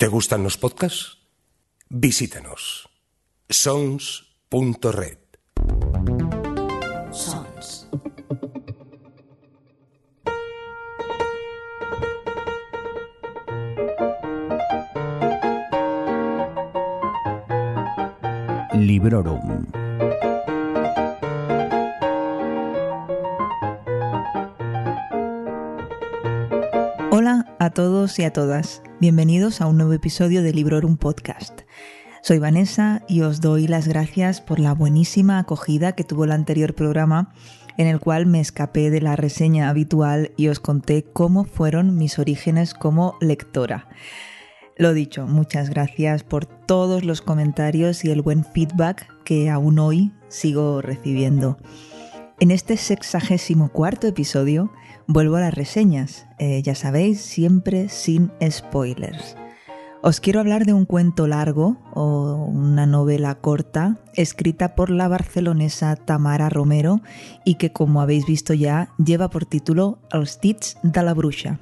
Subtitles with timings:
[0.00, 1.18] ¿Te gustan los podcasts?
[1.90, 2.88] Visítanos.
[3.50, 5.18] sons.red.
[7.12, 7.86] Sons.
[18.72, 19.66] Librorum.
[27.10, 28.82] Hola a todos y a todas.
[29.00, 31.62] Bienvenidos a un nuevo episodio de Librorum Podcast.
[32.22, 36.74] Soy Vanessa y os doy las gracias por la buenísima acogida que tuvo el anterior
[36.74, 37.32] programa
[37.78, 42.18] en el cual me escapé de la reseña habitual y os conté cómo fueron mis
[42.18, 43.88] orígenes como lectora.
[44.76, 50.12] Lo dicho, muchas gracias por todos los comentarios y el buen feedback que aún hoy
[50.28, 51.56] sigo recibiendo.
[52.38, 54.70] En este sexagésimo cuarto episodio
[55.12, 59.36] vuelvo a las reseñas, eh, ya sabéis, siempre sin spoilers.
[60.02, 65.96] Os quiero hablar de un cuento largo o una novela corta escrita por la barcelonesa
[65.96, 67.02] Tamara Romero
[67.44, 71.58] y que como habéis visto ya lleva por título Els dits de la bruja,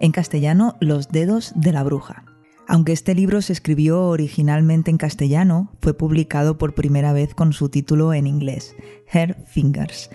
[0.00, 2.24] en castellano Los dedos de la bruja.
[2.66, 7.68] Aunque este libro se escribió originalmente en castellano, fue publicado por primera vez con su
[7.68, 8.74] título en inglés,
[9.12, 10.10] Her Fingers,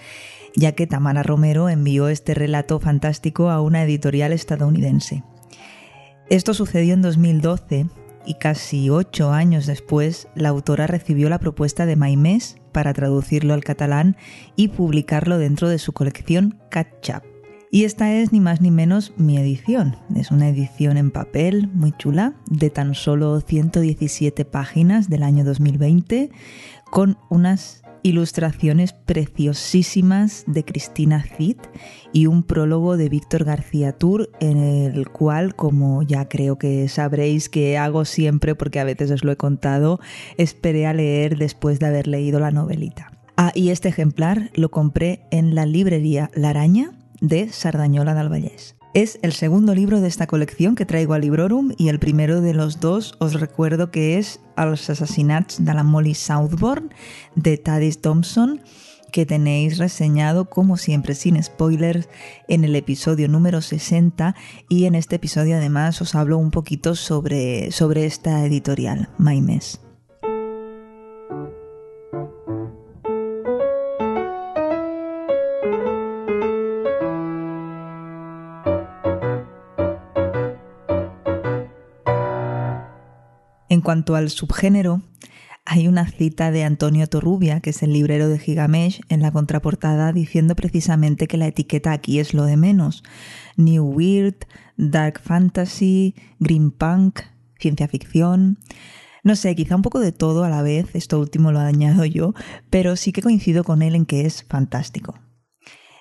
[0.56, 5.24] ya que Tamara Romero envió este relato fantástico a una editorial estadounidense.
[6.30, 7.88] Esto sucedió en 2012
[8.26, 13.64] y casi ocho años después la autora recibió la propuesta de Maimés para traducirlo al
[13.64, 14.16] catalán
[14.56, 17.24] y publicarlo dentro de su colección Catch Up.
[17.74, 19.96] Y esta es ni más ni menos mi edición.
[20.14, 26.32] Es una edición en papel muy chula, de tan solo 117 páginas del año 2020,
[26.92, 31.58] con unas ilustraciones preciosísimas de Cristina Cid
[32.14, 37.50] y un prólogo de Víctor García Tour en el cual, como ya creo que sabréis
[37.50, 40.00] que hago siempre porque a veces os lo he contado,
[40.38, 43.12] esperé a leer después de haber leído la novelita.
[43.38, 46.92] Ah, y este ejemplar lo compré en la librería La Araña
[47.22, 48.81] de Sardañola del Vallès.
[48.94, 52.54] Es el segundo libro de esta colección que traigo a Librorum y el primero de
[52.54, 56.90] los dos os recuerdo que es Els assassinats de la Molly Southbourne
[57.36, 58.60] de Taddis Thompson
[59.14, 62.10] que tenéis reseñado como siempre sin spoilers
[62.50, 64.36] en el episodio número 60
[64.68, 69.80] y en este episodio además os hablo un poquito sobre, sobre esta editorial, Maimes.
[83.72, 85.02] En cuanto al subgénero,
[85.66, 90.12] hay una cita de Antonio Torrubia, que es el librero de Gigamesh, en la contraportada
[90.12, 93.02] diciendo precisamente que la etiqueta aquí es lo de menos.
[93.56, 94.36] New Weird,
[94.76, 97.22] Dark Fantasy, Green Punk,
[97.62, 98.58] ciencia ficción.
[99.24, 102.34] No sé, quizá un poco de todo a la vez, esto último lo añado yo,
[102.70, 105.18] pero sí que coincido con él en que es fantástico.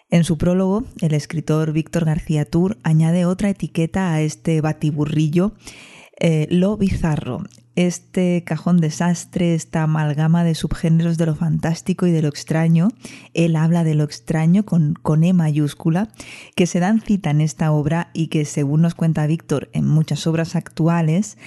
[0.09, 5.53] En su prólogo, el escritor Víctor García Tour añade otra etiqueta a este batiburrillo
[6.21, 7.45] eh, lo bizarro,
[7.77, 12.89] este cajón desastre, esta amalgama de subgéneros de lo fantástico y de lo extraño.
[13.33, 16.11] Él habla de lo extraño con, con E mayúscula,
[16.57, 20.27] que se dan cita en esta obra y que, según nos cuenta Víctor, en muchas
[20.27, 21.39] obras actuales,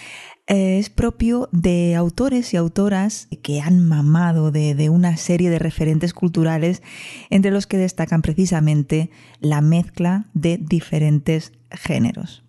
[0.47, 5.59] eh, es propio de autores y autoras que han mamado de, de, una serie de
[5.59, 6.81] referentes culturales
[7.29, 12.44] entre los que destacan precisamente la mezcla de diferentes géneros.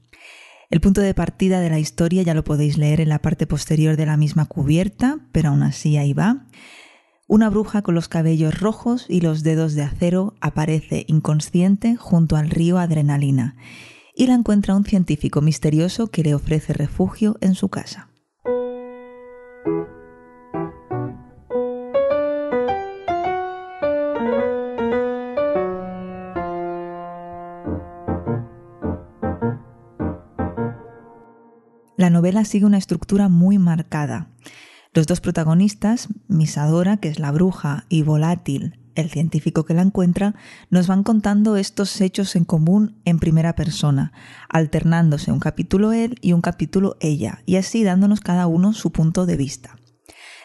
[0.74, 3.96] El punto de partida de la historia ya lo podéis leer en la parte posterior
[3.96, 6.48] de la misma cubierta, pero aún así ahí va.
[7.28, 12.50] Una bruja con los cabellos rojos y los dedos de acero aparece inconsciente junto al
[12.50, 13.54] río Adrenalina
[14.16, 18.08] y la encuentra un científico misterioso que le ofrece refugio en su casa.
[32.04, 34.28] La novela sigue una estructura muy marcada.
[34.92, 40.34] Los dos protagonistas, Misadora, que es la bruja, y Volátil, el científico que la encuentra,
[40.68, 44.12] nos van contando estos hechos en común en primera persona,
[44.51, 49.24] alternándose un capítulo él y un capítulo ella, y así dándonos cada uno su punto
[49.24, 49.78] de vista.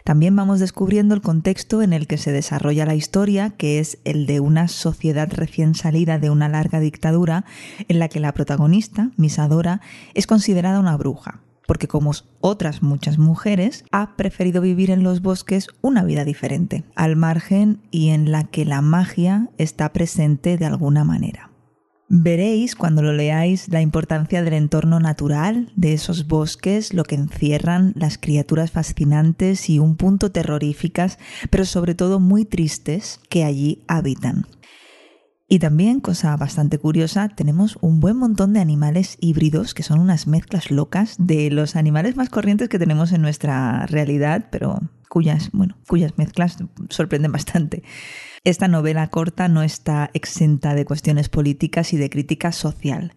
[0.06, 4.28] También vamos descubriendo el contexto en el que se desarrolla la historia, que es el
[4.28, 7.44] de una sociedad recién salida de una larga dictadura
[7.90, 9.82] en la que la protagonista, Misadora,
[10.14, 15.68] es considerada una bruja, porque como otras muchas mujeres, ha preferido vivir en los bosques
[15.82, 21.04] una vida diferente, al margen y en la que la magia está presente de alguna
[21.04, 21.52] manera.
[22.08, 27.94] Veréis cuando lo leáis la importancia del entorno natural, de esos bosques, lo que encierran,
[27.96, 31.20] las criaturas fascinantes y un punto terroríficas,
[31.52, 34.48] pero sobre todo muy tristes, que allí habitan.
[35.52, 40.28] Y también, cosa bastante curiosa, tenemos un buen montón de animales híbridos, que son unas
[40.28, 44.80] mezclas locas de los animales más corrientes que tenemos en nuestra realidad, pero
[45.10, 46.58] cuyas, bueno, cuyas mezclas
[46.90, 47.82] sorprenden bastante.
[48.44, 53.16] Esta novela corta no está exenta de cuestiones políticas y de crítica social.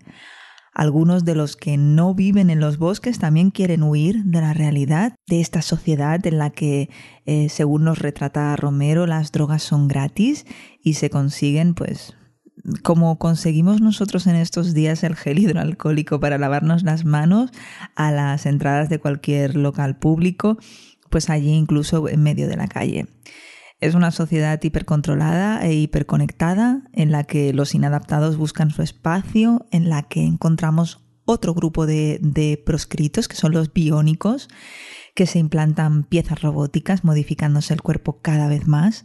[0.73, 5.17] Algunos de los que no viven en los bosques también quieren huir de la realidad
[5.26, 6.88] de esta sociedad en la que,
[7.26, 10.46] eh, según nos retrata Romero, las drogas son gratis
[10.82, 12.14] y se consiguen, pues,
[12.83, 17.51] como conseguimos nosotros en estos días el gel hidroalcohólico para lavarnos las manos
[17.97, 20.59] a las entradas de cualquier local público,
[21.11, 23.07] pues allí incluso en medio de la calle.
[23.81, 29.89] Es una sociedad hipercontrolada e hiperconectada en la que los inadaptados buscan su espacio, en
[29.89, 34.49] la que encontramos otro grupo de, de, proscritos, que son los biónicos,
[35.17, 39.05] que se implantan piezas robóticas modificándose el cuerpo cada vez más.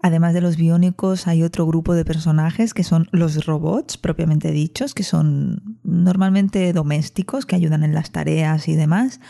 [0.00, 4.94] Además de los biónicos, hay otro grupo de personajes que son los robots, propiamente dichos,
[4.94, 9.20] que son normalmente domésticos, que ayudan en las tareas y demás.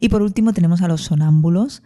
[0.00, 1.84] Y por último tenemos a los sonámbulos,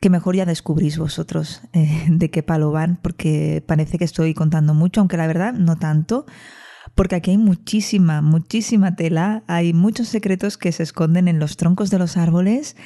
[0.00, 4.72] que mejor ya descubrís vosotros eh, de qué palo van, porque parece que estoy contando
[4.72, 6.24] mucho, aunque la verdad no tanto,
[6.94, 11.90] porque aquí hay muchísima, muchísima tela, hay muchos secretos que se esconden en los troncos
[11.90, 12.76] de los árboles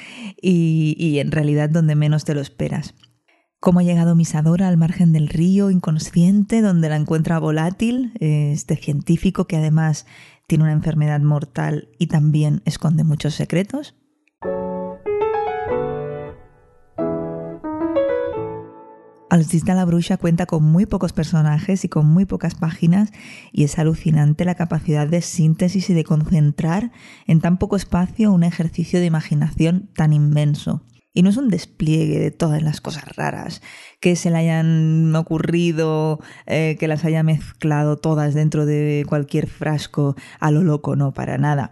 [0.41, 2.95] y, y en realidad donde menos te lo esperas.
[3.61, 9.45] Cómo ha llegado Misadora al margen del río inconsciente, donde la encuentra volátil, este científico
[9.45, 10.07] que además
[10.47, 13.95] tiene una enfermedad mortal y también esconde muchos secretos.
[19.29, 23.11] Alcista la Bruja cuenta con muy pocos personajes y con muy pocas páginas
[23.51, 26.91] y es alucinante la capacidad de síntesis y de concentrar
[27.27, 30.81] en tan poco espacio un ejercicio de imaginación tan inmenso.
[31.13, 33.61] Y no es un despliegue de todas las cosas raras
[33.99, 40.15] que se le hayan ocurrido, eh, que las haya mezclado todas dentro de cualquier frasco
[40.39, 41.71] a lo loco, no, para nada.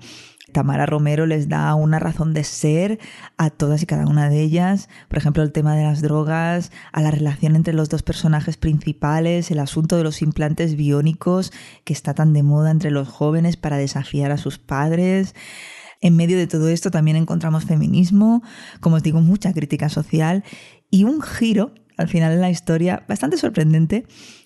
[0.51, 3.00] Tamara Romero les da una razón de ser
[3.38, 4.89] a todas y cada una de ellas.
[5.07, 9.51] Por ejemplo, el tema de las drogas, a la relación entre los dos personajes principales,
[9.51, 11.51] el asunto de los implantes biónicos
[11.83, 15.36] que está tan de moda entre los jóvenes para desafiar a sus padres.
[16.01, 18.42] En medio de todo esto también encontramos feminismo,
[18.80, 20.44] como os digo, mucha crítica social
[20.90, 24.06] y un giro al final de la historia bastante sorprendente.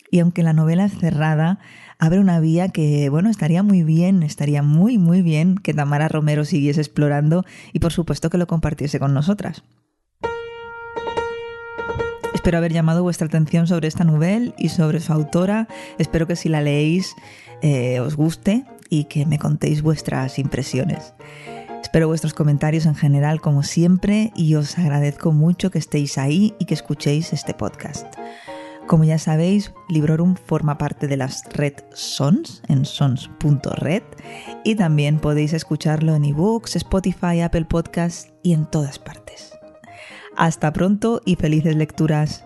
[0.09, 1.59] Y aunque la novela es cerrada,
[2.00, 6.45] abre una vía que, bueno, estaría muy bien, estaría muy, muy bien que Tamara Romero
[6.45, 9.63] siguiese explorando y por supuesto que lo compartiese con nosotras.
[12.33, 15.67] Espero haber llamado vuestra atención sobre esta novela y sobre su autora.
[15.97, 17.15] Espero que si la leéis
[17.61, 21.15] eh, os guste y que me contéis vuestras impresiones.
[21.81, 26.65] Espero vuestros comentarios en general como siempre y os agradezco mucho que estéis ahí y
[26.65, 28.05] que escuchéis este podcast.
[28.85, 34.03] Como ya sabéis, Librorum forma parte de las Red Sons en sons.red
[34.63, 39.53] y también podéis escucharlo en ebooks, Spotify, Apple Podcasts y en todas partes.
[40.37, 42.45] Hasta pronto y felices lecturas.